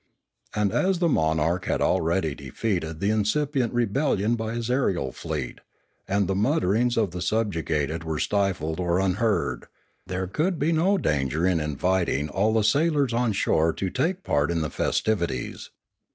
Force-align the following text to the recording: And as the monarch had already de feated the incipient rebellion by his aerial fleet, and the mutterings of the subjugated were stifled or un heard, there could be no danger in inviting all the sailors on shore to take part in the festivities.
And 0.55 0.71
as 0.71 0.97
the 0.97 1.07
monarch 1.07 1.65
had 1.65 1.79
already 1.79 2.33
de 2.33 2.49
feated 2.49 2.99
the 3.01 3.11
incipient 3.11 3.71
rebellion 3.71 4.35
by 4.35 4.55
his 4.55 4.67
aerial 4.71 5.11
fleet, 5.11 5.59
and 6.07 6.25
the 6.27 6.33
mutterings 6.33 6.97
of 6.97 7.11
the 7.11 7.21
subjugated 7.21 8.03
were 8.03 8.17
stifled 8.17 8.79
or 8.79 8.99
un 8.99 9.17
heard, 9.21 9.65
there 10.07 10.25
could 10.25 10.57
be 10.57 10.71
no 10.71 10.97
danger 10.97 11.45
in 11.45 11.59
inviting 11.59 12.29
all 12.29 12.51
the 12.51 12.63
sailors 12.63 13.13
on 13.13 13.31
shore 13.33 13.71
to 13.73 13.91
take 13.91 14.23
part 14.23 14.49
in 14.49 14.61
the 14.61 14.71
festivities. 14.71 15.69